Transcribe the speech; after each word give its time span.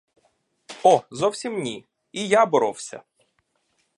О, 0.83 1.03
зовсім 1.11 1.61
ні; 1.61 1.85
і 2.11 2.27
я 2.27 2.45
боровся! 2.45 3.03